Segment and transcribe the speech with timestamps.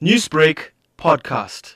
[0.00, 1.74] Newsbreak podcast.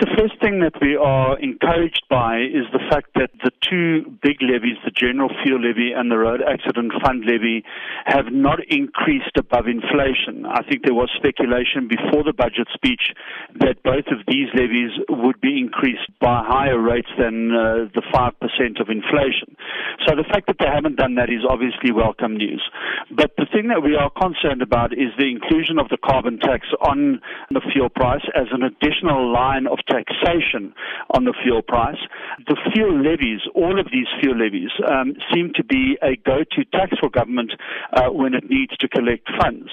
[0.00, 4.40] The first thing that we are encouraged by is the fact that the two big
[4.40, 7.60] levies, the general fuel levy and the road accident fund levy,
[8.08, 10.48] have not increased above inflation.
[10.48, 13.12] I think there was speculation before the budget speech
[13.60, 18.80] that both of these levies would be increased by higher rates than uh, the 5%
[18.80, 19.52] of inflation.
[20.08, 22.64] So the fact that they haven't done that is obviously welcome news.
[23.12, 26.64] But the thing that we are concerned about is the inclusion of the carbon tax
[26.80, 27.20] on
[27.52, 30.72] the fuel price as an additional line of taxation
[31.14, 31.98] on the fuel price.
[32.46, 36.96] The fuel levies, all of these fuel levies, um, seem to be a go-to tax
[37.00, 37.52] for government
[37.92, 39.68] uh, when it needs to collect funds.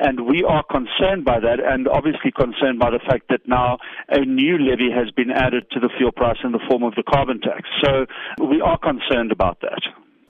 [0.00, 4.20] And we are concerned by that and obviously concerned by the fact that now a
[4.20, 7.40] new levy has been added to the fuel price in the form of the carbon
[7.40, 7.68] tax.
[7.82, 8.06] So
[8.46, 9.82] we are concerned about that.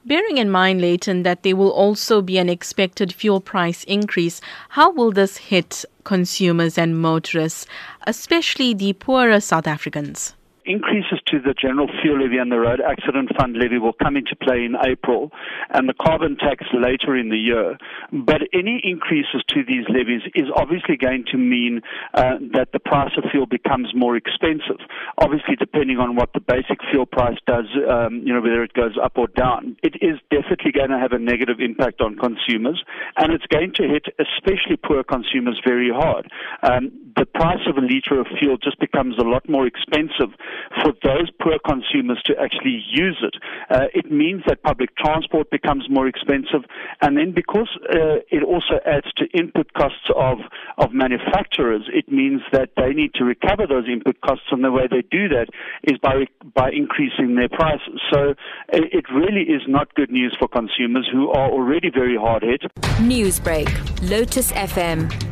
[0.05, 4.91] Bearing in mind, Layton, that there will also be an expected fuel price increase, how
[4.91, 7.67] will this hit consumers and motorists,
[8.05, 10.35] especially the poorer South Africans?
[10.65, 14.37] Increases to the general fuel levy and the road accident fund levy will come into
[14.37, 15.31] play in April
[15.71, 17.79] and the carbon tax later in the year.
[18.13, 21.83] But any increases to these levies is obviously going to mean
[22.15, 24.81] uh, that the price of fuel becomes more expensive.
[25.19, 28.97] Obviously, depending on what the basic fuel price does, um, you know, whether it goes
[29.03, 32.83] up or down, it is definitely going to have a negative impact on consumers
[33.17, 36.31] and it's going to hit especially poor consumers very hard.
[36.63, 40.35] Um, the price of a litre of fuel just becomes a lot more expensive
[40.83, 43.37] for those poor consumers to actually use it.
[43.71, 46.67] Uh, it means that public transport becomes more expensive,
[47.01, 50.39] and then because uh, it also adds to input costs of,
[50.79, 54.89] of manufacturers, it means that they need to recover those input costs, and the way
[54.91, 55.47] they do that
[55.85, 58.03] is by, by increasing their prices.
[58.13, 58.35] So
[58.73, 62.63] it really is not good news for consumers who are already very hard hit.
[62.99, 63.71] Newsbreak,
[64.11, 65.32] Lotus FM,